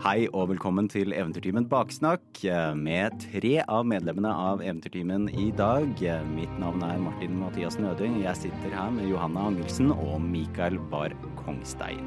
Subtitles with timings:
[0.00, 5.90] Hei og velkommen til Eventyrtimen Baksnakk eh, med tre av medlemmene av Eventyrtimen i dag.
[6.00, 8.22] Eh, Mitt navn er Martin Mathias Nødøy.
[8.22, 12.00] Jeg sitter her med Johanna Angelsen og Mikael Bar Kongstein.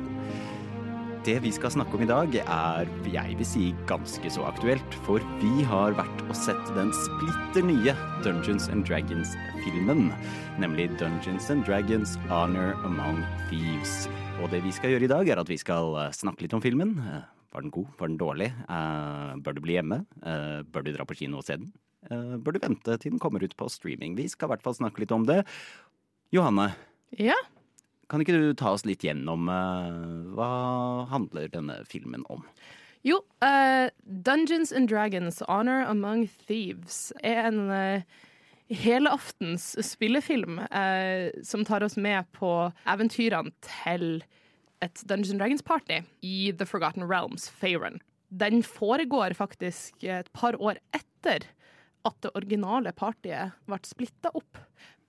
[1.28, 4.98] Det vi skal snakke om i dag er, jeg vil si, ganske så aktuelt.
[5.05, 7.94] For vi har vært og sett den splitter nye
[8.25, 10.10] Dungeons and Dragons-filmen.
[10.57, 13.21] Nemlig Dungeons and Dragons Honor Among
[13.52, 14.10] Thieves.
[14.41, 16.66] Og det vi skal gjøre i dag, er at vi skal eh, snakke litt om
[16.66, 16.97] filmen.
[17.54, 17.88] Eh, Var den god?
[18.00, 18.50] Var den dårlig?
[18.68, 20.02] Uh, bør du bli hjemme?
[20.25, 21.70] Uh, bør du dra på kino og se den?
[22.10, 24.16] Uh, bør du vente til den kommer ut på streaming?
[24.18, 25.44] Vi skal i hvert fall snakke litt om det.
[26.34, 26.71] Johanne,
[27.20, 27.36] Ja,
[28.10, 30.47] kan ikke du ta oss litt gjennom eh, hva
[31.10, 32.42] handler denne filmen om?
[33.06, 37.61] jo, eh, Dungeons and Dragons Honor Among Thieves er en
[38.70, 44.23] helaftens spillefilm eh, som tar oss med på eventyrene til
[44.83, 48.02] et Dungeons Dragons-party i The Forgotten Realms, Faerun.
[48.33, 51.45] Den foregår faktisk et par år etter
[52.03, 54.58] at det originale partiet ble splitta opp.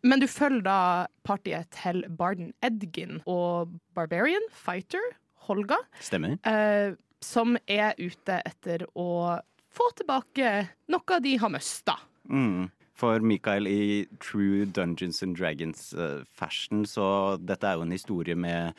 [0.04, 0.78] Men du følger da
[1.24, 5.00] partiet til Barden Edgin og Barbarian Fighter,
[5.48, 6.36] Holga, Stemmer?
[6.46, 9.40] eh, som er ute etter å
[9.74, 11.96] få tilbake noe de har mista.
[12.28, 12.68] Mm.
[12.94, 17.06] For Mikael, i True Dungeons and Dragons-fashion, så
[17.42, 18.76] dette er jo en historie med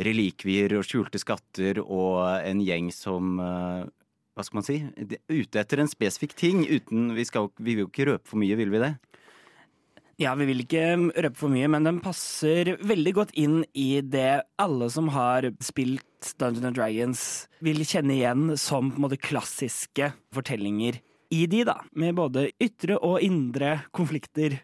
[0.00, 3.82] relikvier og skjulte skatter og en gjeng som eh,
[4.32, 4.78] Hva skal man si?
[5.28, 6.62] Ute etter en spesifikk ting.
[6.64, 8.94] Uten, vi, skal, vi vil jo ikke røpe for mye, vil vi det?
[10.20, 10.84] Ja, vi vil ikke
[11.24, 16.32] røpe for mye, men den passer veldig godt inn i det alle som har spilt
[16.38, 17.22] Dungeons and Dragons
[17.64, 21.00] vil kjenne igjen som på en måte klassiske fortellinger
[21.32, 21.80] i de, da.
[21.98, 24.60] Med både ytre og indre konflikter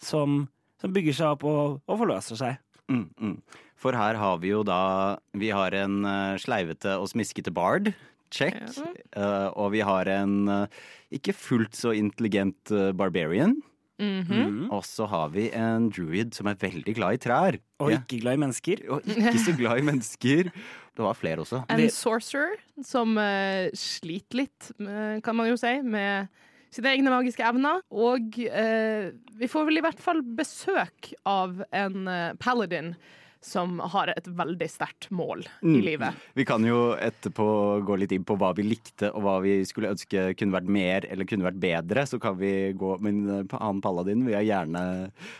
[0.00, 0.44] som,
[0.80, 2.60] som bygger seg opp og, og forløser seg.
[2.92, 3.36] Mm, mm.
[3.80, 7.92] For her har vi jo da Vi har en eh, sleivete og smiskete bard.
[8.30, 8.54] Check.
[8.54, 8.90] Ja.
[9.16, 10.82] Uh, og vi har en eh,
[11.18, 13.56] ikke fullt så intelligent barbarian.
[13.98, 14.68] mm.
[14.70, 17.58] Og så har vi en druid som er veldig glad i trær.
[17.80, 17.98] Og Ja.
[17.98, 18.84] ikke glad i mennesker.
[18.88, 20.52] Og ikke så glad i mennesker.
[20.94, 21.64] Det var flere også.
[21.68, 26.28] En sorcerer som uh, sliter litt, kan man jo si, med
[26.70, 27.82] sine egne magiske evner.
[27.90, 29.10] Og uh,
[29.40, 32.94] vi får vel i hvert fall besøk av en uh, paladin
[33.42, 35.80] som har et veldig sterkt mål i Mm.
[35.84, 36.14] livet.
[36.36, 37.46] Vi kan jo etterpå
[37.88, 41.06] gå litt inn på hva vi likte og hva vi skulle ønske kunne vært mer
[41.08, 42.04] eller kunne vært bedre.
[42.06, 44.82] Så kan vi gå Men eh, han Paladin vil jeg gjerne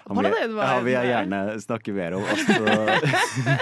[0.08, 2.24] han vil, Paladin var ja, vil jeg gjerne snakke mer om.
[2.24, 3.60] Altså.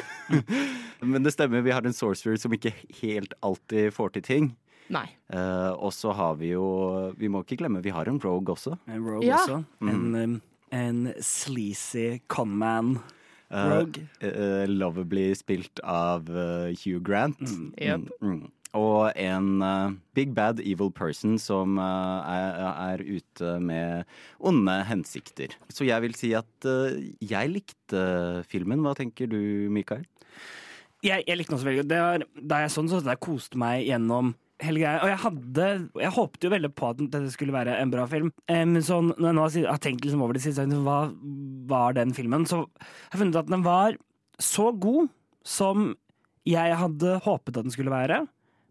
[1.03, 2.72] men det stemmer, vi har en sorcerer som ikke
[3.03, 4.48] helt alltid får til ting.
[4.88, 5.04] Nei.
[5.28, 6.62] Uh, og så har vi jo
[7.21, 8.78] Vi må ikke glemme vi har en rogue også.
[8.88, 9.37] En rogue Ja.
[9.43, 9.59] også.
[9.84, 12.98] En, um, en sleazy conman.
[13.50, 14.04] Eh, Rogue.
[14.20, 17.41] Uh, lovably spilt av eh, Hugh Grant.
[17.81, 18.09] Yep.
[18.20, 18.47] Mm, mm.
[18.76, 22.59] Og en uh, big bad evil person som uh, er,
[22.92, 24.04] er ute med
[24.38, 25.56] onde hensikter.
[25.72, 26.92] Så jeg vil si at uh,
[27.25, 28.04] jeg likte
[28.53, 28.84] filmen.
[28.84, 29.41] Hva tenker du,
[29.72, 30.04] Mikael?
[31.04, 31.91] jeg, jeg likte den også veldig godt.
[31.91, 34.34] Det er da jeg så den, så jeg koste meg gjennom
[34.65, 35.03] hele greia.
[35.03, 35.69] Og jeg hadde
[36.03, 38.33] Jeg håpte jo veldig på at dette skulle være en bra film.
[38.49, 41.01] Men så når jeg nå har tenkt liksom over det siste, hva
[41.71, 43.99] var den filmen, så jeg har funnet at den var
[44.39, 45.09] så god
[45.47, 45.93] som
[46.49, 48.23] jeg hadde håpet at den skulle være,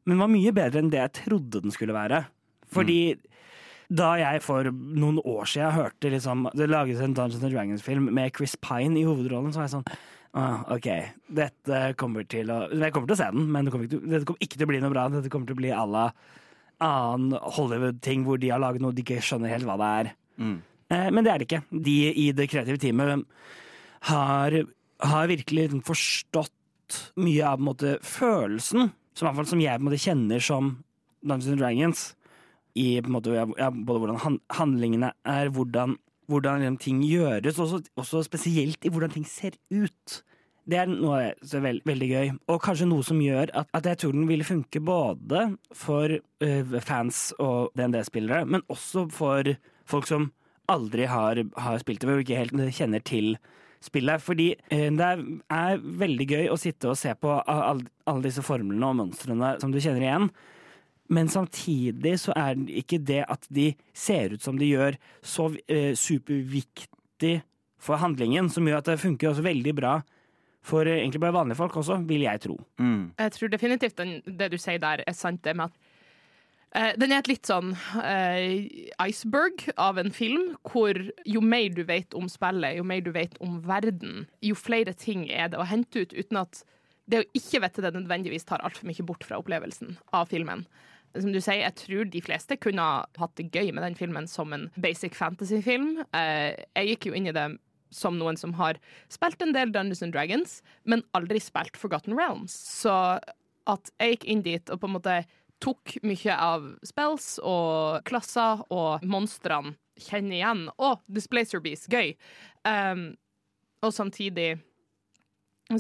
[0.08, 2.24] men var mye bedre enn det jeg trodde den skulle være.
[2.74, 3.18] Fordi
[3.88, 8.58] da jeg for noen år siden hørte liksom, det lages en Dungeons Dragons-film med Chris
[8.59, 9.92] Pine i hovedrollen, så var jeg sånn
[10.33, 10.89] ah, OK,
[11.39, 14.09] dette kommer til å Jeg kommer til å se den, men det kommer ikke til,
[14.11, 15.07] dette kommer ikke til å bli noe bra.
[15.13, 16.07] Dette kommer til å bli à la
[16.83, 20.11] annen Hollywood-ting hvor de har laget noe de ikke skjønner helt hva det er.
[20.38, 20.57] Mm.
[20.93, 21.63] Eh, men det er det ikke.
[21.71, 23.25] De i det kreative teamet
[24.11, 24.59] har,
[25.11, 29.99] har virkelig liksom forstått mye av måte, følelsen, som, i hvert fall som jeg måte,
[30.01, 30.75] kjenner som
[31.25, 32.03] Dungeons and Dragons.
[32.77, 37.81] I måte, ja, ja, både hvordan han, handlingene er, hvordan, hvordan liksom, ting gjøres, også,
[37.95, 40.21] også spesielt i hvordan ting ser ut.
[40.67, 43.85] Det er noe som er veld, veldig gøy, og kanskje noe som gjør at, at
[43.88, 49.53] jeg tror den ville funke både for uh, fans og DND-spillere, men også for
[49.88, 50.31] folk som
[50.68, 53.38] aldri har, har spilt det, og ikke helt kjenner til
[53.83, 54.19] spillet.
[54.19, 55.23] Fordi uh, det er,
[55.56, 59.71] er veldig gøy å sitte og se på alle, alle disse formlene og monstrene som
[59.71, 60.30] du kjenner igjen.
[61.13, 65.50] Men samtidig så er det ikke det at de ser ut som de gjør, så
[65.71, 67.39] eh, superviktig
[67.80, 69.98] for handlingen, som gjør at det funker også veldig bra
[70.68, 72.57] for eh, egentlig bare vanlige folk også, vil jeg tro.
[72.80, 73.12] Mm.
[73.18, 75.44] Jeg tror definitivt den, det du sier der, er sant.
[75.44, 75.77] det med at
[76.75, 77.74] eh, Den er et litt sånn
[78.04, 83.13] eh, iceberg av en film, hvor jo mer du vet om spillet, jo mer du
[83.15, 86.63] vet om verden, jo flere ting er det å hente ut, uten at
[87.07, 90.65] det å ikke vite det nødvendigvis tar altfor mye bort fra opplevelsen av filmen.
[91.18, 92.84] Som du sier, jeg tror de fleste kunne
[93.18, 96.04] hatt det gøy med den filmen som en basic fantasy-film.
[96.16, 97.48] Eh, jeg gikk jo inn i det
[97.94, 98.80] som noen som har
[99.12, 102.54] spilt en del Dungeons and Dragons, men aldri spilt Forgotten Realms.
[102.54, 102.94] Så
[103.68, 105.18] at jeg gikk inn dit og på en måte
[105.64, 110.68] tok mye av spells og klasser og monstrene kjenner igjen.
[110.78, 112.14] Å, Displacer Beast, gøy!
[112.68, 113.16] Um,
[113.86, 114.58] og samtidig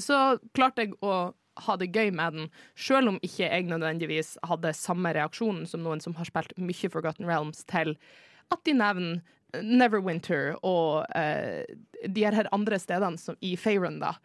[0.01, 1.31] så klarte jeg å
[1.65, 6.03] ha det gøy med den, selv om ikke jeg nødvendigvis hadde samme reaksjonen som noen
[6.03, 7.95] som har spilt mye Forgotten Realms, til
[8.53, 9.23] at de nevner
[9.63, 11.63] Neverwinter og uh,
[12.03, 14.17] de her andre stedene som, i Faerun, da.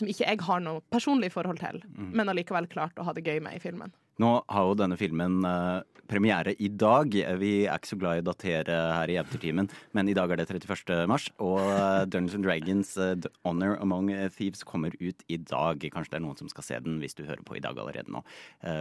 [0.00, 2.14] Som ikke jeg har noe personlig forhold til, mm.
[2.16, 3.92] men allikevel klart å ha det gøy med i filmen.
[4.20, 5.80] Nå har jo denne filmen uh,
[6.10, 7.14] premiere i dag.
[7.40, 10.40] Vi er ikke så glad i å datere her i Eventyrtimen, men i dag er
[10.40, 11.06] det 31.
[11.08, 11.28] mars.
[11.40, 15.86] Og uh, Dungeons and Dragons The Honor Among Thieves kommer ut i dag.
[15.94, 18.12] Kanskje det er noen som skal se den hvis du hører på i dag allerede
[18.12, 18.24] nå.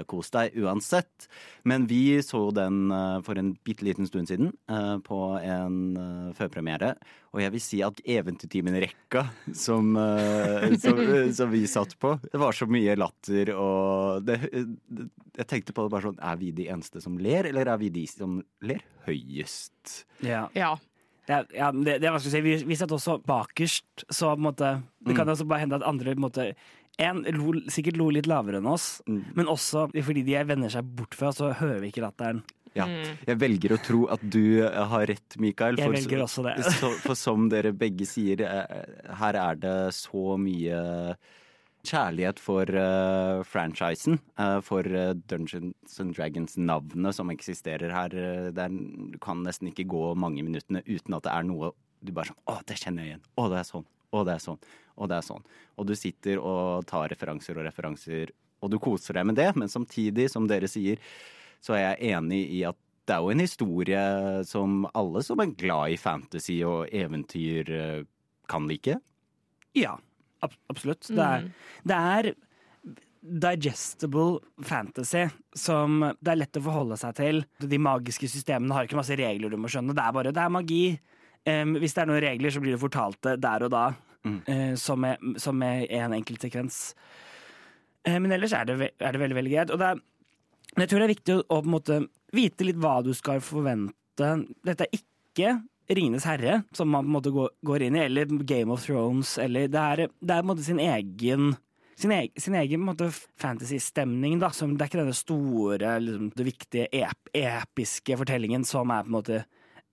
[0.10, 1.30] Kos deg uansett.
[1.70, 2.90] Men vi så den
[3.24, 4.52] for en bitte liten stund siden
[5.06, 6.96] på en førpremiere.
[7.30, 9.22] Og jeg vil si at Eventyrtimen-rekka
[9.54, 9.92] som,
[10.82, 11.02] som,
[11.38, 14.40] som, vi satt på, det var så mye latter og det,
[15.40, 17.92] jeg tenkte på det bare sånn Er vi de eneste som ler, eller er vi
[17.94, 20.04] de som ler høyest?
[20.26, 20.48] Ja.
[20.58, 20.74] ja.
[21.30, 22.42] Det, ja, det, det, si.
[22.42, 25.34] vi, vi satt også bakerst, så på en måte Det kan mm.
[25.36, 26.52] også bare hende at andre på en måte
[27.00, 29.20] en, lo, sikkert lo litt lavere enn oss, mm.
[29.38, 32.42] men også fordi de vender seg bort fra, så hører vi ikke latteren.
[32.78, 32.86] Ja.
[32.86, 33.18] Mm.
[33.26, 35.80] Jeg velger å tro at du har rett, Mikael.
[35.80, 36.56] For, jeg velger også det.
[36.82, 40.82] for, for som dere begge sier, eh, her er det så mye
[41.90, 48.16] kjærlighet for uh, franchisen, uh, for uh, Dungeons and Dragons-navnet som eksisterer her.
[48.56, 52.32] Der, du kan nesten ikke gå mange minuttene uten at det er noe du bare
[52.32, 53.26] sånn Å, det kjenner jeg igjen.
[53.36, 53.88] Å, det er sånn.
[54.10, 54.62] Å, det er sånn.
[54.96, 55.50] Å, det er sånn.
[55.80, 59.72] Og du sitter og tar referanser og referanser, og du koser deg med det, men
[59.72, 61.00] samtidig, som dere sier,
[61.64, 62.78] så er jeg enig i at
[63.10, 64.02] det er jo en historie
[64.46, 67.72] som alle som er glad i fantasy og eventyr,
[68.50, 69.00] kan like.
[69.78, 69.98] Ja
[70.70, 71.08] absolutt.
[71.08, 71.50] Det er, mm.
[71.92, 72.32] det er,
[73.20, 77.42] digestible fantasy som det er lett å forholde seg til.
[77.60, 79.92] De magiske systemene har ikke masse regler du må skjønne.
[79.96, 80.84] Det er bare det er magi.
[81.44, 83.84] Um, hvis det er noen regler, så blir det fortalt det der og da.
[84.24, 84.40] Mm.
[84.48, 86.80] Uh, som, er, som er en enkelt sekvens.
[88.08, 89.76] Uh, men ellers er det, er det, veldig veldig greit.
[89.76, 90.02] Og det er,
[90.78, 92.02] jeg tror det er viktig å, å måte,
[92.36, 94.30] vite litt hva du skal forvente.
[94.68, 95.58] Dette er ikke
[95.90, 99.38] Ringenes herre, som man på en måte går, går inn i, eller Game of Thrones,
[99.42, 101.56] eller Det er, det er på en måte sin egen
[102.00, 102.86] sin egen, sin egen
[103.38, 104.40] fantasy-stemning.
[104.40, 109.04] da, som Det er ikke denne store, liksom, det viktige, ep, episke fortellingen som er
[109.04, 109.40] på en måte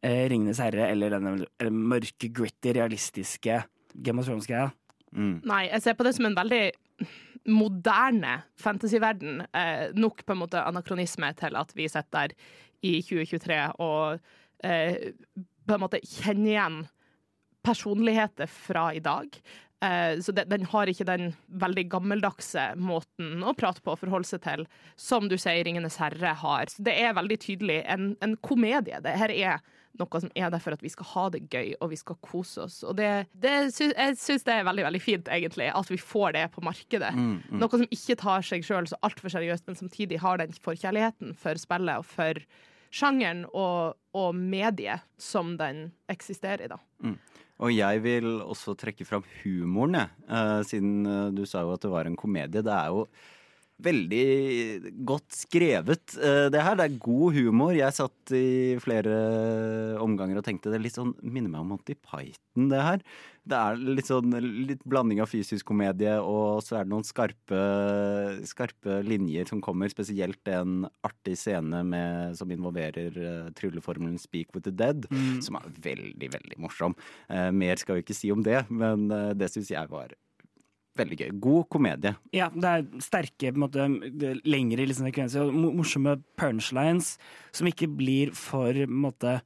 [0.03, 3.65] eh, Ringenes herre, eller denne eller mørke, gritty, realistiske
[3.95, 4.71] Game of Thrones-greia.
[5.17, 5.41] Mm.
[5.49, 6.63] Nei, jeg ser på det som en veldig
[7.49, 9.45] moderne fantasyverden.
[9.53, 12.37] Eh, nok på en måte anakronisme til at vi sitter der
[12.87, 14.19] i 2023 og
[14.65, 15.13] eh,
[15.67, 16.79] på en måte kjenner igjen
[17.67, 19.39] personligheter fra i dag.
[19.85, 24.41] Uh, så den har ikke den veldig gammeldagse måten å prate på og forholde seg
[24.47, 24.63] til,
[24.97, 26.71] som du sier 'Ringenes herre' har.
[26.73, 29.03] Så det er veldig tydelig en, en komedie.
[29.05, 29.61] Det her er
[30.01, 32.67] noe som er der for at vi skal ha det gøy og vi skal kose
[32.67, 32.79] oss.
[32.87, 36.37] Og det, det sy jeg syns det er veldig veldig fint, egentlig, at vi får
[36.37, 37.13] det på markedet.
[37.17, 37.59] Mm, mm.
[37.63, 41.61] Noe som ikke tar seg sjøl så altfor seriøst, men samtidig har den forkjærligheten for
[41.61, 42.43] spillet og for
[42.97, 46.73] sjangeren og, og mediet som den eksisterer i.
[46.73, 46.81] da.
[47.05, 47.19] Mm.
[47.65, 50.13] Og jeg vil også trekke fram humoren, jeg.
[50.29, 52.63] Uh, siden uh, du sa jo at det var en komedie.
[52.63, 53.07] Det er jo
[53.83, 56.79] veldig godt skrevet, uh, det her.
[56.79, 57.75] Det er god humor.
[57.77, 59.17] Jeg satt i flere
[60.03, 63.03] omganger og tenkte det litt sånn minner meg om Monty Python, det her
[63.47, 64.35] det er litt sånn
[64.67, 67.61] litt blanding av fysisk komedie, og så er det noen skarpe,
[68.49, 69.91] skarpe linjer som kommer.
[69.93, 75.41] Spesielt en artig scene med, som involverer uh, trylleformelen 'Speak with the Dead', mm.
[75.47, 76.97] som er veldig, veldig morsom.
[77.31, 80.15] Uh, mer skal vi ikke si om det, men uh, det syns jeg var
[80.99, 81.35] veldig gøy.
[81.47, 82.15] God komedie.
[82.37, 83.89] Ja, det er sterke, på en måte,
[84.47, 87.17] lengre liksom, sekvenser og morsomme punchlines
[87.55, 89.39] som ikke blir for på en måte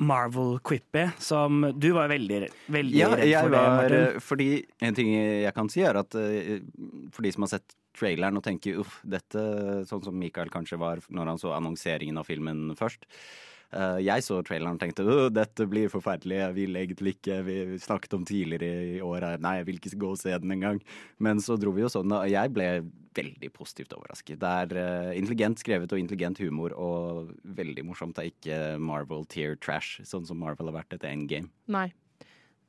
[0.00, 4.22] Marvel-quippy, som du var veldig, veldig ja, redd for det, Martin.
[4.24, 4.48] Fordi
[4.80, 6.56] en ting jeg kan si, er at uh,
[7.12, 9.42] for de som har sett traileren og tenker uff, dette
[9.90, 13.04] Sånn som Michael kanskje var når han så annonseringen av filmen først.
[13.70, 18.16] Uh, jeg så traileren og tenkte dette blir forferdelig, jeg vil egentlig ikke Vi snakket
[18.16, 20.80] om tidligere i år nei, jeg vil ikke gå og se den engang.
[21.22, 22.66] Men så dro vi jo sånn, og jeg ble
[23.14, 24.40] veldig positivt overrasket.
[24.42, 28.18] Det er uh, intelligent skrevet og intelligent humor og veldig morsomt.
[28.18, 31.50] Det er ikke Marvel tier trash, sånn som Marvel har vært etter Endgame.
[31.70, 31.90] Nei.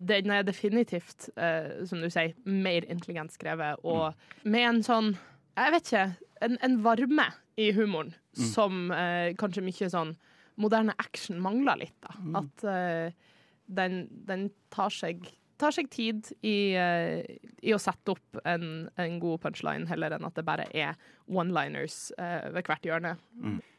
[0.01, 5.17] den er definitivt, eh, som du sier, mer intelligent skrevet, og med en sånn
[5.51, 6.05] Jeg vet ikke.
[6.41, 7.25] En, en varme
[7.60, 10.15] i humoren som eh, kanskje mye sånn
[10.60, 11.98] moderne action mangler litt.
[12.03, 12.15] da.
[12.41, 15.29] At uh, den, den tar seg
[15.62, 17.22] tar seg tid i, uh,
[17.62, 20.98] i å sette opp en, en god punchline, heller enn at det bare er
[21.29, 23.12] one-liners uh, ved hvert hjørne.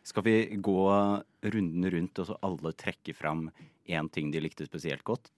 [0.07, 0.79] Skal vi gå
[1.43, 3.49] runden rundt og så alle trekke fram
[3.91, 5.33] én ting de likte spesielt godt?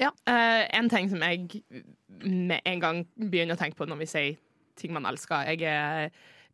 [0.00, 0.08] Ja.
[0.24, 1.60] En ting som jeg
[2.24, 4.38] med en gang begynner å tenke på når vi sier
[4.80, 5.44] ting man elsker.
[5.52, 6.08] Jeg er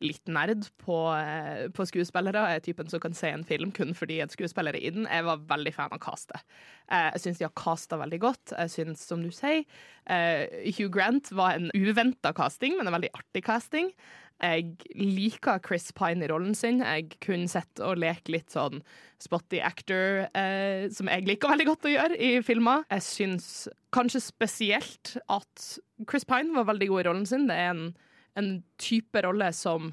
[0.04, 2.44] litt nerd på, eh, på skuespillere.
[2.52, 5.08] Jeg er typen som kan se en film kun fordi en skuespiller er i den.
[5.10, 6.44] Jeg var veldig fan av castet.
[6.90, 8.54] Eh, jeg syns de har casta veldig godt.
[8.54, 9.64] Jeg syns, som du sier,
[10.06, 13.92] eh, Hugh Grant var en uventa casting, men en veldig artig casting.
[14.38, 16.78] Jeg liker Chris Pine i rollen sin.
[16.78, 18.84] Jeg kunne sett og leke litt sånn
[19.18, 22.84] spotty actor, eh, som jeg liker veldig godt å gjøre i filmer.
[22.92, 23.48] Jeg syns
[23.94, 25.64] kanskje spesielt at
[26.08, 27.48] Chris Pine var veldig god i rollen sin.
[27.50, 27.96] Det er en,
[28.38, 29.90] en type rolle som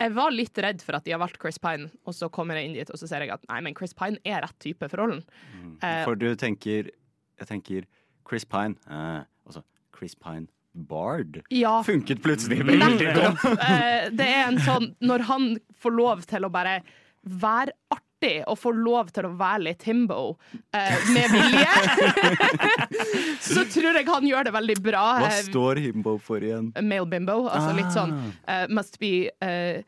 [0.00, 2.70] Jeg var litt redd for at de har valgt Chris Pine, og så kommer jeg
[2.70, 5.02] inn dit og så ser jeg at nei, men Chris Pine er rett type for
[5.02, 5.20] rollen.
[5.82, 6.88] Eh, For du tenker
[7.40, 7.84] Jeg tenker
[8.28, 8.76] Chris Pine.
[8.88, 9.62] Eh, altså
[9.96, 11.40] Chris Pine Bard.
[11.50, 13.44] ja, Funket plutselig veldig godt.
[13.66, 15.48] Eh, det er en sånn Når han
[15.82, 16.78] får lov til å bare
[17.26, 18.06] være artig
[18.46, 20.36] og få lov til å være litt himbo
[20.76, 21.74] eh, med vilje,
[23.54, 25.04] så tror jeg han gjør det veldig bra.
[25.22, 26.72] Hva Eh, står himbo for igjen?
[26.82, 27.38] Male bimbo.
[27.48, 28.14] Altså litt sånn
[28.46, 29.80] eh, Must be uh,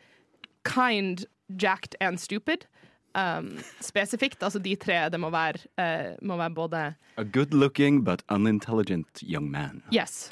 [0.69, 1.25] kind,
[1.61, 2.67] jacked and stupid.
[3.15, 4.41] Um, spesifikt.
[4.43, 5.03] Altså de tre.
[5.12, 6.85] Det må være, uh, må være både
[7.21, 9.83] A good looking but unintelligent young man.
[9.93, 10.31] Yes.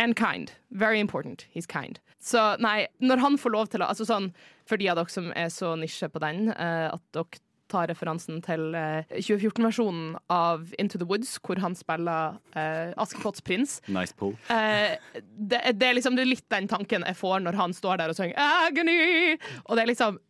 [0.00, 0.52] And kind.
[0.70, 1.46] Very important.
[1.52, 2.00] He's kind.
[2.20, 4.32] Så nei, når han får lov til å altså sånn,
[4.68, 7.40] For de av dere som er så nisje på den, uh, at dere
[7.70, 13.78] tar referansen til uh, 2014-versjonen av Into the Woods, hvor han spiller uh, Askepotts prins.
[13.90, 14.36] Nice pull.
[14.50, 18.02] Uh, det, det, er liksom, det er litt den tanken jeg får når han står
[18.02, 19.38] der og synger 'Agony'.
[19.66, 20.20] Og det er liksom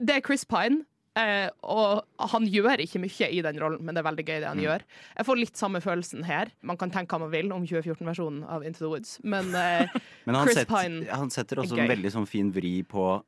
[0.00, 0.84] Det er Chris Pine.
[1.16, 4.48] Eh, og han gjør ikke mye i den rollen, men det er veldig gøy det
[4.48, 4.84] han gjør.
[5.16, 6.50] Jeg får litt samme følelsen her.
[6.62, 9.88] Man kan tenke hva man vil om 2014-versjonen av Into the Woods, men eh,
[10.28, 13.22] Men Chris sett, Pine han setter også en veldig sånn fin vri på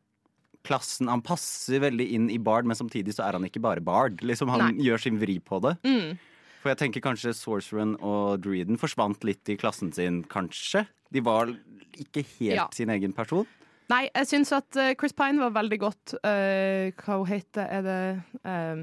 [0.67, 1.09] klassen.
[1.09, 4.21] Han passer veldig inn i Bard, men samtidig så er han ikke bare Bard.
[4.21, 4.85] Liksom Han Nei.
[4.85, 5.77] gjør sin vri på det.
[5.87, 6.19] Mm.
[6.61, 10.85] For jeg tenker kanskje Sorceren og Dreeden forsvant litt i klassen sin, kanskje.
[11.11, 11.49] De var
[11.97, 12.69] ikke helt Ja.
[12.77, 13.47] sin egen person.
[13.91, 17.83] Nei, jeg syns at eh, Chris Pine var veldig godt Uh, Hva hun heter Er
[17.87, 18.01] det
[18.45, 18.83] uh,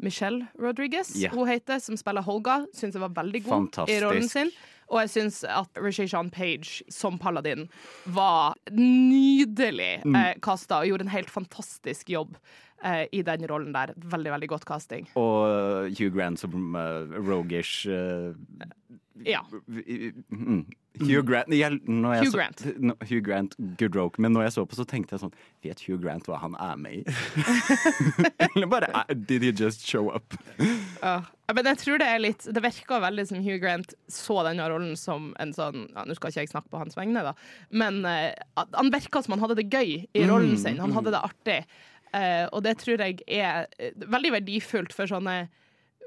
[0.00, 1.34] Michelle Rodriguez yeah.
[1.36, 2.62] hun heter, som spiller Holga.
[2.72, 4.48] Syns jeg var veldig god i rollen sin.
[4.90, 7.66] Og jeg syns at Rishi Jean Page som Paladin
[8.10, 10.16] var nydelig Mm.
[10.16, 12.36] eh, kasta og gjorde en helt fantastisk jobb
[12.84, 13.94] eh, i den rollen der.
[13.96, 15.08] Veldig, veldig godt casting.
[15.20, 18.34] Og Hugh Grant som uh, rogish uh,
[19.26, 19.42] Ja.
[20.30, 20.64] mm.
[20.98, 22.62] Hugh Grant jeg, jeg Hugh så, Grant.
[22.82, 24.20] No, Hugh Grant, good joke.
[24.20, 25.34] Men når jeg så på, så tenkte jeg sånn
[25.64, 27.14] Vet Hugh Grant hva han er med i?
[28.48, 30.34] Eller bare eh, Did he just show up?
[31.00, 31.20] Ja.
[31.54, 34.98] Men jeg tror det er litt Det virker veldig som Hugh Grant så denne rollen
[34.98, 37.32] som en sånn ja, Nå skal ikke jeg snakke på hans vegne, da,
[37.70, 38.30] men uh,
[38.76, 40.78] han virka som han hadde det gøy i rollen sin.
[40.82, 41.58] Han hadde det artig.
[42.16, 45.44] Eh, og det tror jeg er eh, veldig verdifullt for sånne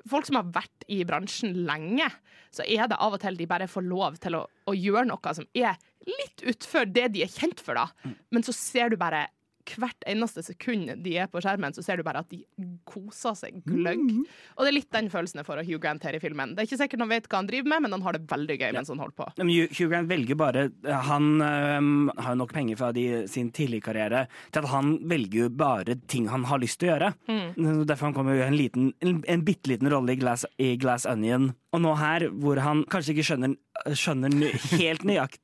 [0.10, 2.10] folk som har vært i bransjen lenge.
[2.54, 5.36] Så er det av og til de bare får lov til å, å gjøre noe
[5.38, 8.14] som er litt utfor det de er kjent for, da.
[8.34, 9.28] Men så ser du bare
[9.72, 12.42] hvert eneste sekund de er på skjermen, så ser du bare at de
[12.90, 14.02] koser seg gløgg.
[14.58, 16.54] Og det er litt den følelsen jeg får av Hugh Grant her i filmen.
[16.54, 18.60] Det er ikke sikkert han vet hva han driver med, men han har det veldig
[18.60, 19.30] gøy mens han holder på.
[19.42, 20.68] Men Hugh Grant velger bare
[21.08, 25.46] Han øhm, har jo nok penger fra de, sin tidligere karriere til at han velger
[25.46, 27.14] jo bare ting han har lyst til å gjøre.
[27.88, 30.76] Derfor han kommer jo i en, liten, en, en bitte liten rolle i Glass, i
[30.82, 31.52] Glass Onion.
[31.74, 33.56] Og nå her, hvor han kanskje ikke skjønner,
[33.98, 35.40] skjønner nø- helt nøyakt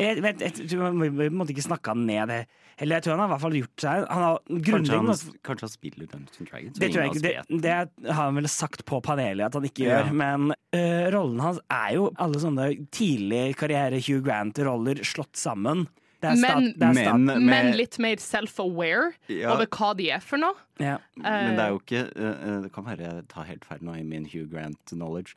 [0.00, 2.38] Jeg vet, jeg, tror Vi må på en måte ikke snakke han ned det.
[2.80, 5.10] Eller jeg tror han har i hvert fall gjort seg Han har Kanskje han,
[5.46, 6.78] kanskje han spiller Dungeons Dragons?
[6.80, 7.22] det tror jeg ikke.
[7.26, 7.74] Det, det
[8.10, 10.00] har han vel sagt på panelet at han ikke Ja.
[10.02, 10.16] gjør.
[10.22, 15.84] Men uh, rollen hans er jo alle sånne tidlig karriere Hugh Grant-roller slått sammen.
[16.24, 19.52] Det er stat, Men- det er stat, Men, Men litt mer self-aware Ja.
[19.52, 20.54] over hva de er for noe.
[20.80, 20.96] ja.
[21.20, 23.98] men det er jo ikke eh, eh, Det kan være jeg tar helt feil nå
[24.00, 25.34] i min Hugh Grant-knowledge.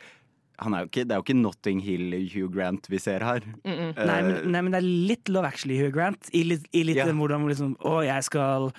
[0.63, 3.43] Han er jo ikke, det er jo ikke Notting Hill Hugh Grant vi ser her.
[3.63, 6.31] nei, Eh, men, nei, men det er litt Love Actually Hugh Grant.
[6.33, 7.11] I litt, i litt yeah.
[7.13, 8.71] hvordan liksom Å, jeg skal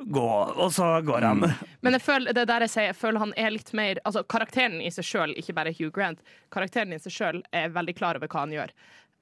[0.00, 1.44] gå, og så går han.
[1.84, 4.22] Men jeg føler, det er der jeg sier, jeg føler han er litt mer Altså
[4.24, 6.22] Karakteren i seg sjøl, ikke bare Hugh Grant,
[6.54, 8.72] karakteren i seg sjøl er veldig klar over hva han gjør.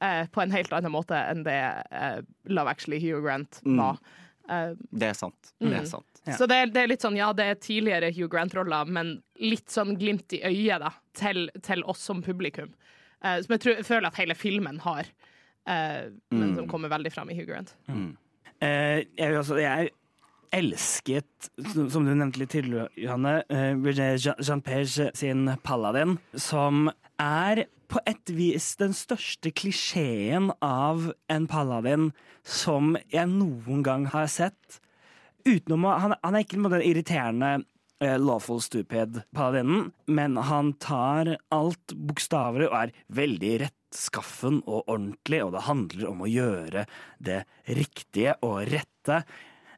[0.07, 1.59] Eh, på en helt annen måte enn det
[1.91, 3.99] eh, Love Actually Hugh Grant var.
[4.49, 5.51] Eh, Det er sant.
[5.59, 6.18] Det er sant.
[6.37, 9.71] Så det er, det er litt sånn, ja, det er tidligere Hugh Grant-roller, men litt
[9.73, 12.73] sånn glimt i øyet da, til, til oss som publikum.
[13.25, 15.09] Uh, som jeg, tror, jeg føler at hele filmen har,
[15.69, 17.75] uh, men som kommer veldig fram i Hugh Grant.
[18.59, 19.93] Eh, jeg, altså, jeg
[20.55, 21.51] elsket,
[21.93, 23.43] som du nevnte litt tidligere, Johanne,
[23.85, 26.89] Virginie Jean- Jean-Page sin Paladin, som
[27.21, 32.11] er på et vis den største klisjeen av en paladin
[32.45, 34.81] som jeg noen gang har sett.
[35.47, 37.51] Utenom han, han er ikke den irriterende
[38.03, 45.43] uh, lawful stupid paladinen, men han tar alt bokstavelig og er veldig rettskaffen og ordentlig,
[45.45, 46.85] og det handler om å gjøre
[47.23, 47.43] det
[47.79, 49.23] riktige og rette.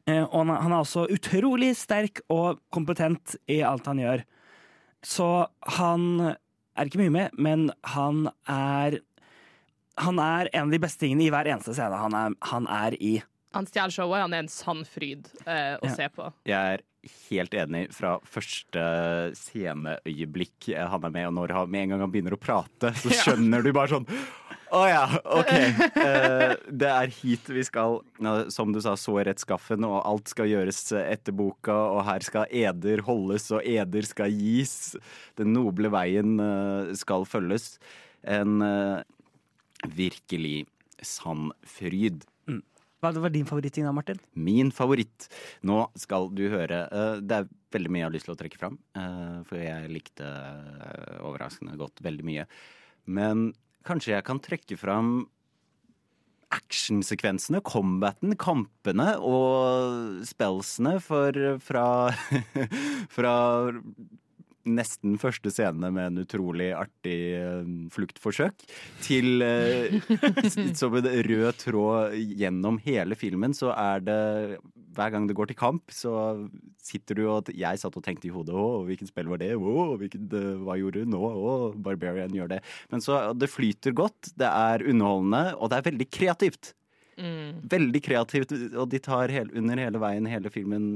[0.09, 4.25] Uh, og han, han er også utrolig sterk og kompetent i alt han gjør.
[5.05, 5.29] Så
[5.79, 6.35] han
[6.77, 9.01] er ikke mye med, men han er
[10.01, 12.95] Han er en av de beste tingene i hver eneste scene han er, han er
[13.03, 13.19] i.
[13.53, 15.95] Han stjeler showet, han er en sann fryd eh, å Ja.
[15.97, 16.29] se på.
[16.47, 16.83] Jeg er
[17.29, 18.81] helt enig fra første
[19.35, 23.09] sceneøyeblikk han er med, og når han, med en gang han begynner å prate, så
[23.23, 24.07] skjønner du bare sånn
[24.71, 25.49] Å ja, OK.
[25.97, 27.97] Uh, det er hit vi skal.
[28.55, 33.03] Som du sa, så rettskaffen, og alt skal gjøres etter boka, og her skal eder
[33.03, 34.93] holdes, og eder skal gis.
[35.35, 37.73] Den noble veien uh, skal følges.
[38.23, 39.03] En uh,
[39.91, 40.61] virkelig
[41.03, 42.23] sann fryd.
[43.01, 44.19] Hva var din favoritting da, Martin?
[44.37, 45.27] Min favoritt.
[45.65, 46.83] Nå skal du høre.
[46.91, 48.77] eh, Det er veldig mye jeg har lyst til å trekke fram.
[48.95, 52.45] eh, For jeg likte eh, overraskende godt veldig mye.
[53.07, 53.53] Men
[53.83, 55.27] kanskje jeg kan trekke fram
[56.51, 61.31] actionsekvensene, combaten, kampene og spellsene for
[61.63, 61.85] fra
[63.15, 63.33] Fra
[64.67, 68.65] nesten første scene med en utrolig artig eh, fluktforsøk,
[69.03, 69.97] til eh,
[70.79, 74.21] som en rød tråd gjennom hele filmen, så er det
[74.91, 76.11] Hver gang det går til kamp, så
[76.83, 79.53] sitter du og Jeg satt og tenkte i hodet Å, hvilket spill var det?
[79.55, 81.21] Å, hvilket, eh, hva gjorde hun nå?
[81.21, 82.61] Å, Barbarian gjør det.
[82.91, 86.75] Men så Det flyter godt, det er underholdende, og det er veldig kreativt.
[87.71, 90.95] Veldig kreativt, og de tar hele, under hele veien, hele filmen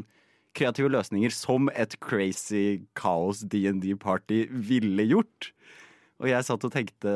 [0.56, 5.52] kreative løsninger som et crazy kaos DND-party ville gjort.
[6.24, 7.12] Og jeg satt og tenkte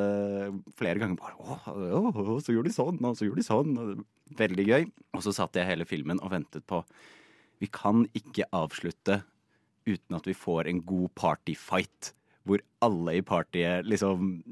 [0.79, 4.03] flere ganger bare å, å, å, så gjorde de sånn, og så gjorde de sånn.
[4.39, 4.89] Veldig gøy.
[5.15, 6.83] Og så satt jeg hele filmen og ventet på
[7.59, 9.21] Vi kan ikke avslutte
[9.87, 12.11] uten at vi får en god partyfight.
[12.43, 14.43] Hvor alle i partyet liksom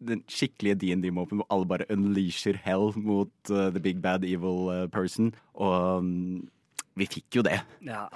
[0.00, 4.86] Den skikkelige DND-mopen hvor alle bare unleasher hell mot uh, the big bad evil uh,
[4.88, 5.34] person.
[5.52, 6.48] Og um,
[6.98, 7.60] vi fikk jo det.
[7.86, 8.08] Ja.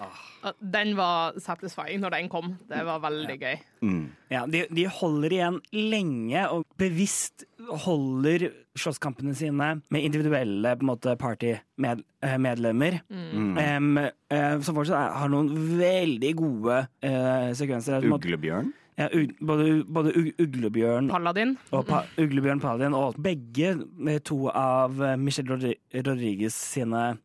[0.60, 2.56] Den var satisfying når den kom.
[2.68, 3.56] Det var veldig gøy.
[3.87, 4.02] Mm.
[4.32, 7.46] Ja, de, de holder igjen lenge og bevisst
[7.84, 13.00] holder slåsskampene sine med individuelle måte, partymedlemmer.
[13.08, 13.58] Mm.
[13.58, 18.04] Um, uh, som fortsatt er, har noen veldig gode uh, sekvenser.
[18.10, 18.72] Måte- Uglebjørn.
[18.94, 19.08] Ja,
[19.42, 21.56] både både Uglebjørn Paladin.
[21.74, 23.72] og pa, Uglebjørn Paladin, og begge
[24.06, 25.56] eh, to av eh, Michelle
[25.96, 27.18] Rodriguez sine, eh,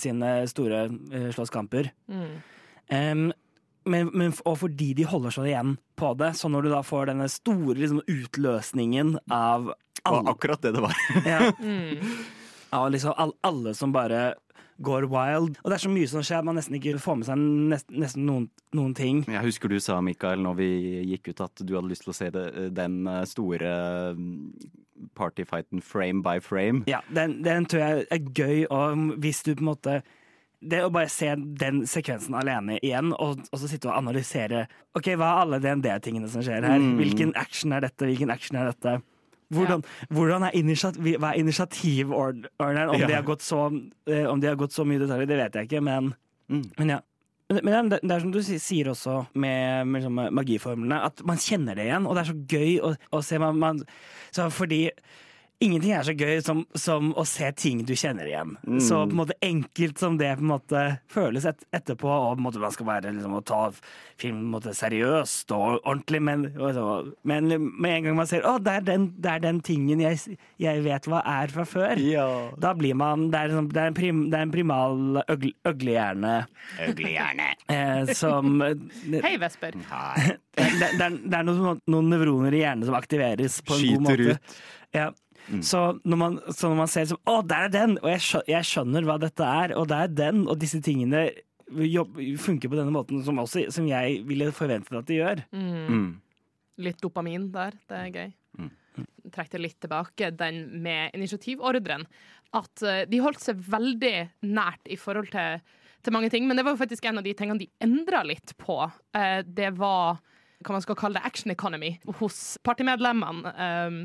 [0.00, 1.90] sine store eh, slåsskamper.
[2.92, 3.30] Um,
[3.88, 7.08] men, men, og fordi de holder seg igjen på det, så når du da får
[7.10, 11.00] denne store liksom, utløsningen av Det var akkurat det det var.
[11.26, 12.14] ja, Mm.
[12.72, 14.32] Av liksom all, alle som bare
[14.82, 15.58] går wild.
[15.62, 17.90] Og det er så mye som skjer at man nesten ikke får med seg nest,
[17.92, 19.22] nesten noen, noen ting.
[19.30, 20.70] Jeg husker du sa, Mikael, når vi
[21.12, 23.74] gikk ut at du hadde lyst til å se det, den eh, store
[24.18, 26.82] mm, partyfighten frame by frame.
[26.90, 30.00] Ja, den, den tror jeg er gøy, og hvis du på en måte
[30.62, 35.08] det å bare se den sekvensen alene igjen, og, og så sitte og analysere Ok,
[35.18, 36.78] hva er alle DND-tingene som skjer her?
[36.78, 36.92] Mm.
[37.00, 38.06] Hvilken action er dette?
[38.06, 39.00] Hvilken action er dette?
[39.52, 42.88] Hvordan, hvordan er, initiativ, hva er initiativordneren?
[42.94, 43.06] Om, Ja.
[43.06, 43.66] de har gått så,
[44.06, 46.14] eh, om de har gått så mye detaljer, det vet jeg ikke, men,
[46.50, 46.70] Mm.
[46.78, 47.00] men ja.
[47.62, 51.84] Men, det er som du sier også med, med liksom magiformlene, at man kjenner det
[51.86, 53.38] igjen, og det er så gøy å, å se.
[53.38, 53.82] Man, man,
[54.32, 54.88] så fordi
[55.62, 58.56] Ingenting er så gøy som, som å se ting du kjenner igjen.
[58.66, 58.80] Mm.
[58.82, 60.80] Så på en måte enkelt som det på en måte
[61.12, 63.60] føles et, etterpå, og på en måte man skal være liksom, å ta
[64.18, 66.86] film på en måte, seriøst og ordentlig, men, og så,
[67.30, 70.36] men med en gang man ser å, det er den, det er den tingen jeg,
[70.62, 72.26] jeg vet hva er fra før, Ja.
[72.58, 75.52] da blir man Det er, liksom, det er, en, prim, det er en primal øgle,
[75.68, 76.34] øglehjerne
[76.88, 77.48] Øglehjerne.
[77.78, 79.78] eh, som det, Hei, Vesper.
[79.78, 80.28] Nei.
[80.58, 83.82] det, er- det, er, det er noen, noen nevroner i hjernen som aktiveres på en
[83.82, 84.38] god Skyter måte.
[84.42, 84.62] ut.
[84.92, 85.06] Ja.
[85.66, 87.96] Så, når man, så når man ser liksom, Å, der er den!
[88.00, 91.24] Og jeg skjønner, jeg skjønner hva dette er, og det er den, og disse tingene
[91.88, 95.42] jobb, funker på denne måten som, også, som jeg ville forventet at de gjør.
[95.56, 96.06] Mm.
[96.84, 97.76] Litt dopamin der.
[97.88, 98.32] Det er gøy.
[99.32, 102.04] Trekk det litt tilbake, den med initiativordren.
[102.52, 105.62] At eh, de holdt seg veldig nært i forhold til
[106.02, 106.48] til mange ting.
[106.48, 108.78] Men det var jo faktisk en av de tingene de endra litt på.
[109.16, 110.20] Eh, det var
[110.62, 113.52] hva man skal kalle det, action economy hos partimedlemmene.
[113.58, 113.96] Um,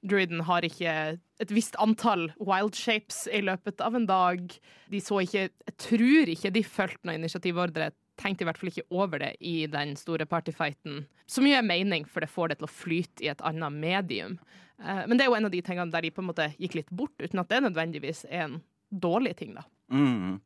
[0.00, 0.92] Druiden har ikke
[1.40, 4.46] et visst antall wild shapes i løpet av en dag.
[4.92, 7.90] De så ikke Jeg tror ikke de fulgte noen initiativordre.
[8.20, 11.06] Tenkte i hvert fall ikke over det i den store partyfighten.
[11.30, 14.36] Som er mening, for det får det til å flyte i et annet medium.
[14.80, 16.80] Uh, men det er jo en av de tingene der de på en måte gikk
[16.80, 18.60] litt bort, uten at det nødvendigvis er en
[18.90, 19.64] dårlig ting, da.
[19.92, 20.40] Mm.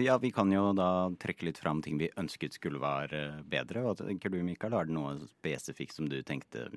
[0.00, 3.82] Ja, vi kan jo da trekke litt fram ting vi ønsket skulle være bedre.
[3.84, 4.72] Hva tenker du, Mikael?
[4.72, 6.70] Er det noe spesifikt som du tenkte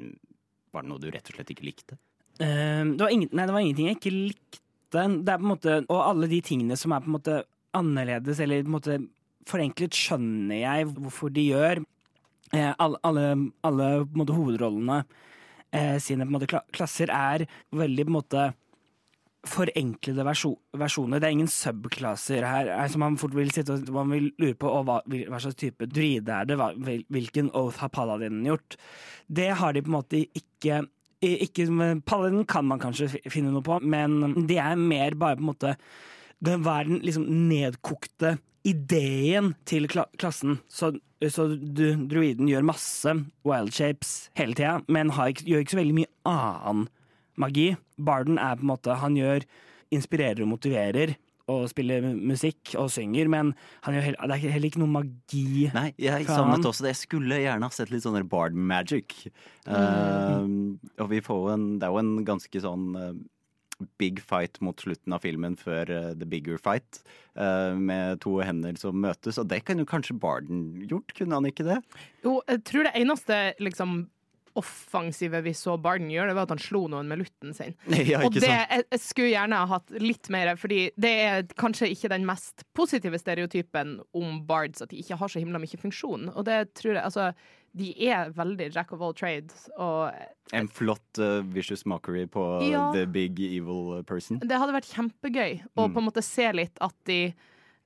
[0.75, 1.97] Var det noe du rett og slett ikke likte?
[2.35, 4.61] Uh, det, var ingen, nei, det var ingenting jeg ikke likte.
[4.95, 7.37] Det er på en måte, og alle de tingene som er på en måte
[7.75, 8.97] annerledes, eller på en måte
[9.49, 11.83] forenklet, skjønner jeg hvorfor de gjør.
[12.53, 13.25] Uh, alle, alle,
[13.67, 18.45] alle måte, hovedrollene uh, sine måte, klasser er veldig på en måte
[19.49, 21.21] forenklede versjoner.
[21.21, 24.71] Det er ingen subklasser her som man fort vil sitte og man vil lure på
[24.87, 26.71] hva, hva slags type druide er det, hva,
[27.13, 28.77] hvilken oath har paladinen gjort.
[29.27, 30.83] Det har de på en måte ikke
[31.25, 31.65] ikke,
[32.05, 35.71] Paladin kan man kanskje finne noe på, men det er mer bare på en måte
[36.43, 38.35] den er den liksom nedkokte
[38.67, 40.59] ideen til kla klassen?
[40.67, 40.91] Så,
[41.29, 43.15] så du, druiden gjør masse
[43.47, 46.87] wild shapes hele tida, men ikke, gjør ikke så veldig mye annen
[47.41, 47.69] magi.
[47.97, 49.45] Barden er på en måte Han gjør
[49.93, 51.15] inspirerer og motiverer
[51.51, 53.51] og spiller musikk og synger, men
[53.85, 55.67] heller, det er heller ikke noe magi.
[55.75, 56.95] Nei, jeg savnet også det.
[56.95, 59.27] Jeg skulle gjerne ha sett litt sånn Bard Magic.
[59.67, 59.75] Mm.
[59.75, 63.13] Uh, og vi får en Det er jo en ganske sånn uh,
[64.01, 67.03] big fight mot slutten av filmen før uh, The Bigger Fight,
[67.35, 69.37] med to hender som møtes.
[69.41, 71.81] Og det kan jo kanskje Barden gjort, kunne han ikke det?
[72.23, 74.05] Jo, jeg tror det eneste liksom
[74.59, 77.75] offensive vi så Barden gjøre, det var at han slo noen med lutten sin.
[78.05, 81.89] Ja, og det jeg, jeg, skulle gjerne ha hatt litt mer, fordi det er kanskje
[81.93, 86.29] ikke den mest positive stereotypen om bards, at de ikke har så himla mye funksjon.
[86.35, 87.29] Og det tror jeg altså
[87.75, 89.67] de er veldig jack of all trades.
[90.51, 94.39] en flott uh, vicious mockery på ja, the big evil person.
[94.39, 95.93] Det hadde vært kjempegøy å mm.
[95.95, 97.19] på en måte se litt at de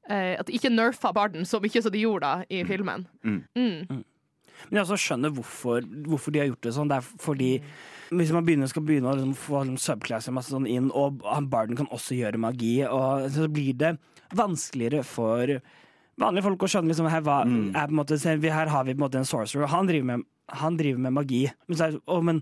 [0.09, 2.69] uh, At de ikke nerfa Barden så mye som de gjorde da i mm.
[2.69, 3.07] filmen.
[3.23, 3.41] Mm.
[3.55, 4.03] mm.
[4.67, 6.91] Men jeg også skjønner hvorfor, hvorfor, de har gjort det sånn.
[6.91, 7.49] Det er fordi
[8.09, 11.77] hvis man begynner, skal begynne å liksom, få liksom, subclasser masse sånn inn, og Barden
[11.77, 13.93] kan også gjøre magi, og så blir det
[14.37, 15.59] vanskeligere for
[16.19, 17.69] vanlige folk å skjønne liksom, her, hva, mm.
[17.77, 20.25] er, måte, her har vi på en måte en sorcerer, han driver med,
[20.61, 21.43] han driver med magi.
[21.67, 22.41] Men, så er, å, men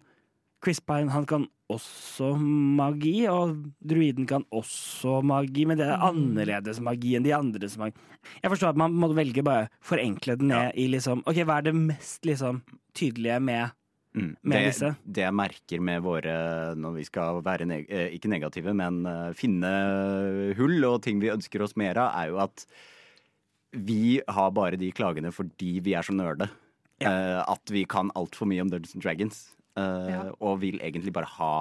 [0.64, 6.06] Chris Pine han kan også magi, og druiden kan også magi, men det er mm.
[6.10, 7.98] annerledes magi enn de andres magi.
[8.42, 10.76] Jeg forstår at man må velge bare forenkle den ned ja.
[10.76, 12.64] i liksom Ok, hva er det mest liksom
[12.98, 13.76] tydelige med
[14.18, 14.32] Mm.
[14.50, 16.34] Det, det, jeg merker med våre,
[16.80, 19.70] når vi skal være neg eh, ikke negative, men uh, finne
[20.58, 22.66] hull og ting vi ønsker oss mer av, er jo at
[23.78, 26.50] vi har bare de klagene fordi vi er så nerde.
[27.04, 27.12] Ja.
[27.12, 29.44] Uh, at vi kan altfor mye om Dungeons and Dragons.
[29.78, 30.22] Uh, ja.
[30.42, 31.52] Og vil egentlig bare ha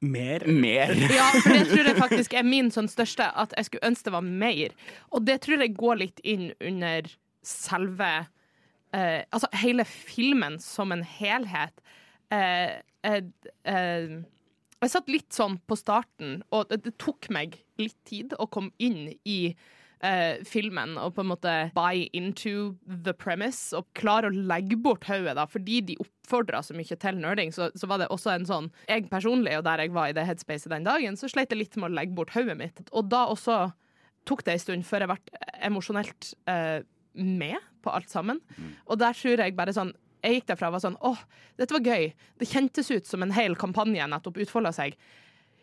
[0.00, 0.44] mer?
[0.46, 0.94] Mer.
[1.18, 4.16] ja, for det tror jeg faktisk er min sånn største, at jeg skulle ønske det
[4.16, 4.74] var mer.
[5.14, 7.08] Og det tror jeg går litt inn under
[7.46, 8.10] selve
[8.94, 11.82] uh, Altså hele filmen som en helhet.
[12.34, 12.78] Uh,
[14.78, 18.74] jeg satt litt sånn på starten, og det, det tok meg litt tid å komme
[18.78, 19.54] inn i
[20.04, 25.06] uh, filmen og på en måte buy into the premise og klare å legge bort
[25.08, 28.48] hodet, da, fordi de oppfordra så mye til nerding, så, så, var det også en
[28.48, 31.62] sånn Jeg personlig, og der jeg var i det headspacet den dagen, så sleit jeg
[31.62, 32.82] litt med å legge bort hodet mitt.
[32.92, 33.68] Og da også
[34.28, 36.84] tok det en stund før jeg ble emosjonelt uh,
[37.18, 38.42] med på alt sammen.
[38.58, 38.74] Mm.
[38.86, 41.20] Og der tror jeg bare sånn jeg gikk derfra og var sånn åh,
[41.60, 42.08] dette var gøy.
[42.42, 44.96] Det kjentes ut som en hel kampanje nettopp utfolda seg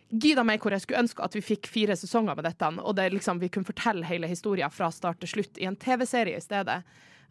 [0.10, 3.10] gida meg hvor jeg skulle ønske at vi fikk fire sesonger med dette, og det
[3.14, 6.82] liksom, vi kunne fortelle hele historien fra start til slutt i en TV-serie i stedet.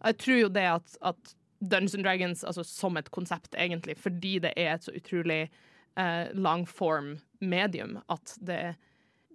[0.05, 1.35] Jeg tror jo det at, at
[1.65, 6.27] Dungeons and Dragons altså som et konsept, egentlig, fordi det er et så utrolig eh,
[6.35, 8.77] langform medium, at det,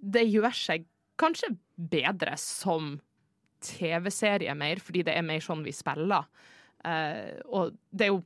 [0.02, 0.88] det gjør seg
[1.20, 2.98] kanskje bedre som
[3.66, 6.28] TV-serie mer, fordi det er mer sånn vi spiller.
[6.88, 8.22] Eh, og det er jo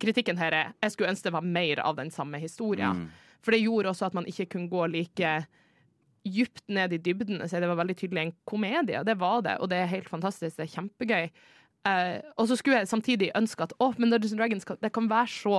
[0.00, 3.04] Kritikken her er jeg skulle ønske det var mer av den samme historien.
[3.04, 3.08] Mm.
[3.44, 5.32] For det gjorde også at man ikke kunne gå like
[6.28, 7.42] djupt ned i dybden.
[7.48, 9.04] Så det var veldig tydelig en komedie.
[9.04, 10.56] Det var det, og det er helt fantastisk.
[10.56, 11.30] Det er kjempegøy.
[11.86, 15.30] Uh, og så skulle jeg samtidig ønske at oh, men Dungeons Dragons det kan være
[15.30, 15.58] så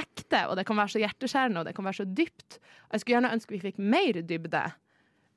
[0.00, 2.58] ekte, og det kan være så hjerteskjærende, og det kan være så dypt.
[2.90, 4.64] Jeg skulle gjerne ønske vi fikk mer dybde.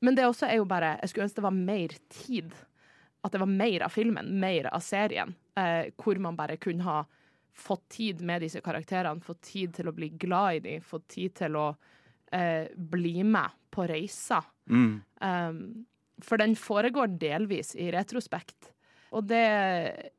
[0.02, 2.58] Men det også er jo bare Jeg skulle ønske det var mer tid.
[3.24, 7.04] At det var mer av filmen, mer av serien, uh, hvor man bare kunne ha
[7.58, 11.36] fått tid med disse karakterene, fått tid til å bli glad i dem, fått tid
[11.40, 11.68] til å
[12.36, 14.46] eh, bli med på reiser.
[14.70, 15.02] Mm.
[15.22, 15.62] Um,
[16.24, 18.72] For den foregår delvis i retrospekt.
[19.16, 19.44] Og det,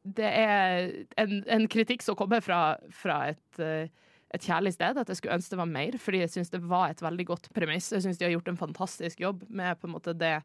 [0.02, 0.86] det er
[1.20, 3.90] en, en, kritikk som kommer fra, fra et, eh,
[4.32, 6.92] et, kjærlig sted, at jeg skulle ønske det var mer, fordi jeg syns det var
[6.92, 7.90] et veldig godt premiss.
[7.92, 10.38] Jeg syns de har gjort en fantastisk jobb med på en måte det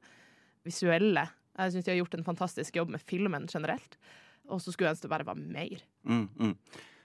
[0.67, 1.25] visuelle.
[1.55, 3.97] Jeg syns de har gjort en fantastisk jobb med filmen generelt.
[4.51, 5.85] Og så skulle jeg ønske det bare var mer.
[6.03, 6.57] Mm, mm.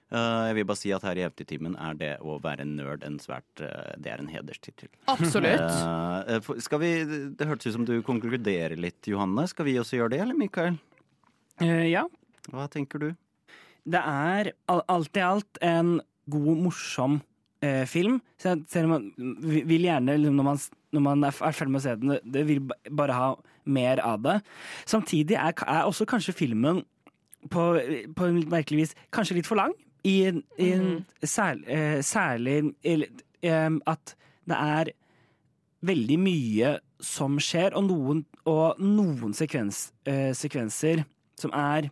[0.09, 3.19] Uh, jeg vil bare si at her i Eventyrtimen er det å være nerd en
[3.21, 4.89] svært uh, Det er en hederstittel.
[5.13, 5.61] Absolutt.
[5.69, 6.93] Uh, skal vi,
[7.37, 9.45] det hørtes ut som du konkluderer litt, Johanne.
[9.51, 10.81] Skal vi også gjøre det, eller Mikael?
[11.61, 12.07] ja.
[12.49, 13.09] Hva tenker du?
[13.89, 15.99] Det er alt i alt en
[16.31, 17.19] god, morsom
[17.91, 18.21] film.
[18.39, 19.09] Selv om man
[19.43, 20.61] vil gjerne, liksom, når man,
[20.95, 22.61] når man er ferdig med å se den, det vil
[22.95, 23.33] bare ha
[23.69, 24.37] mer av det.
[24.89, 26.85] Samtidig er, er også kanskje filmen
[27.51, 27.65] på,
[28.17, 29.75] på merkelig vis kanskje litt for lang.
[30.07, 31.05] I, i mm.
[31.27, 34.15] særlig, eh, særlig eh, at
[34.49, 34.93] det er
[35.89, 41.05] veldig mye som skjer, og noen, og noen sekvens, eh, sekvenser
[41.39, 41.91] som er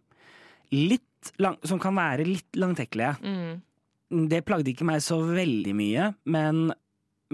[0.75, 1.03] litt
[1.43, 3.17] lang, Som kan være litt langtekkelige.
[3.19, 4.29] Mm.
[4.31, 6.69] Det plagde ikke meg så veldig mye, men,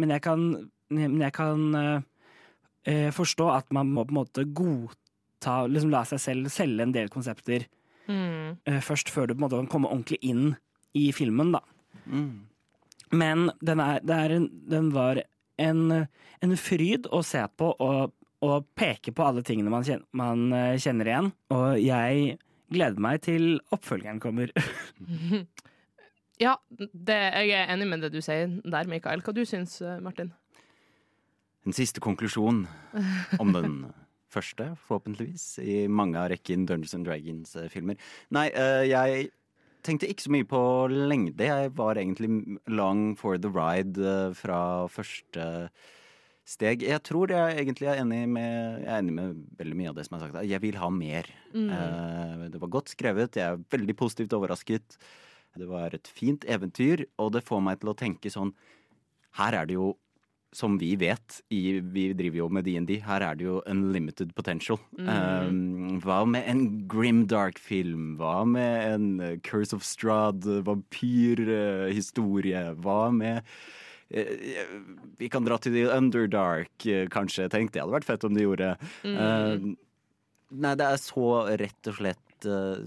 [0.01, 0.46] men jeg kan,
[0.88, 6.22] men jeg kan uh, forstå at man må på en måte godta Liksom la seg
[6.22, 7.66] selv selge en del konsepter
[8.12, 8.57] Mm.
[8.68, 10.55] Uh, først før du på en måte kan komme ordentlig inn
[10.98, 11.62] i filmen, da.
[12.05, 12.48] Mm.
[13.12, 15.20] Men den, er, er en, den var
[15.61, 15.83] en,
[16.40, 20.79] en, fryd å se på og, og, peke på alle tingene man kjenner, man eh,
[20.81, 21.33] kjenner igjen.
[21.53, 22.38] Og jeg
[22.72, 24.53] gleder meg til oppfølgeren kommer.
[26.44, 29.25] ja, det, jeg er enig med det du sier der, Mikael.
[29.25, 30.33] Hva du syns du, Martin?
[31.68, 32.64] En siste konklusjon
[33.38, 33.83] om den
[34.33, 38.01] første, forhåpentligvis, i mange av rekken Dungeons and Dragons-filmer.
[38.35, 39.31] Nei, uh, jeg
[39.87, 41.49] tenkte ikke så mye på lengde.
[41.49, 42.31] Jeg var egentlig
[42.71, 45.49] long for the ride uh, fra første
[46.49, 46.85] steg.
[46.87, 50.07] Jeg tror jeg egentlig er enig med, jeg er enig med veldig mye av det
[50.09, 50.40] som er sagt.
[50.49, 51.29] Jeg vil ha mer.
[51.55, 51.68] Mm.
[51.71, 53.38] Uh, det var godt skrevet.
[53.38, 54.99] Jeg er veldig positivt overrasket.
[55.59, 58.55] Det var et fint eventyr, og det får meg til å tenke sånn
[59.37, 59.92] Her er det jo
[60.52, 64.78] som vi vet, i, vi driver jo med DND, her er det jo unlimited potential.
[64.98, 65.08] Mm.
[65.08, 68.18] Um, hva med en grimdark-film?
[68.20, 72.66] Hva med en uh, Curse of Strad, uh, vampyrhistorie?
[72.68, 73.40] Uh, hva med
[74.12, 74.28] uh,
[75.18, 77.48] Vi kan dra til The Underdark, uh, kanskje.
[77.52, 78.74] Tenk, det hadde vært fett om de gjorde.
[79.08, 79.16] Mm.
[79.16, 79.72] Um,
[80.52, 81.28] nei, det er så
[81.64, 82.20] rett og slett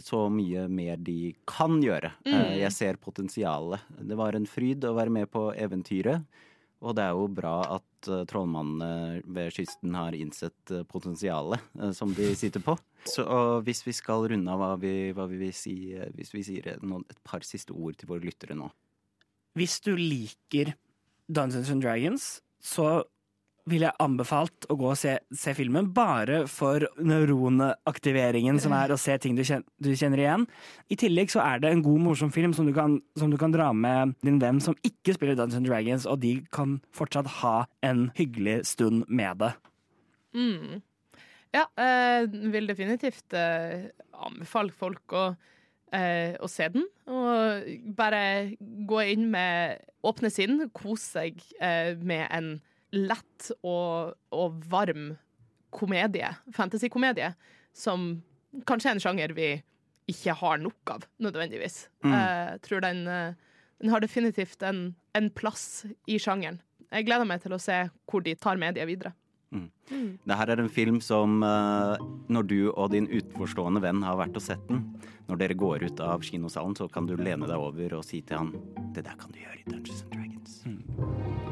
[0.03, 2.11] så mye mer de kan gjøre.
[2.27, 2.59] Mm.
[2.59, 3.79] jeg ser potensialet.
[4.03, 6.27] Det var en fryd å være med på eventyret.
[6.83, 11.91] Og det er jo bra at uh, trollmannene ved kysten har innsett uh, potensialet uh,
[11.95, 12.75] som de sitter på.
[13.05, 13.23] Så
[13.61, 17.03] hvis vi skal runde av hva vi, hva vi vil si, hvis vi sier noen,
[17.05, 18.71] et par siste ord til våre lyttere nå.
[19.55, 20.73] Hvis du liker
[21.29, 22.25] Dungeons and Dragons,
[22.57, 23.05] så
[23.69, 28.99] ville jeg anbefalt å gå og se, se filmen, bare for neuronaktiveringen som er å
[29.01, 30.45] se ting du kjenner, du kjenner, igjen.
[30.93, 33.53] I tillegg så er det en god, morsom film som du, kan, som du kan
[33.53, 38.09] dra med din venn som ikke spiller Dungeons Dragons, og de kan fortsatt ha en
[38.17, 39.55] hyggelig stund med det.
[40.37, 40.83] Mm.
[41.55, 43.89] Ja, eh, vil definitivt eh,
[44.27, 45.25] anbefale folk å,
[45.95, 46.85] eh, å se den.
[47.09, 47.65] Og
[47.97, 48.21] bare
[48.59, 52.55] gå inn med åpne sinn, kose seg eh, med en
[52.95, 55.13] lett og, og varm
[55.75, 57.33] komedie, fantasykomedie,
[57.75, 58.13] som
[58.67, 59.49] kanskje er en sjanger vi
[60.11, 61.87] ikke har nok av, nødvendigvis.
[62.05, 62.13] Mm.
[62.13, 63.33] Jeg tror den, eh,
[63.81, 66.61] den har definitivt en, en, plass i sjangeren.
[66.91, 69.15] Jeg gleder meg til å se hvor de tar mediet videre.
[69.55, 69.69] Mm.
[69.89, 70.11] Mm.
[70.27, 74.45] Dette er en film som, eh, når du og din utenforstående venn har vært og
[74.45, 74.85] sett den,
[75.25, 78.43] når dere går ut av kinosalen, så kan du lene deg over og si til
[78.43, 78.53] han
[78.93, 80.61] Det der kan du gjøre i Dungeons and Dragons.
[80.65, 81.44] Mm.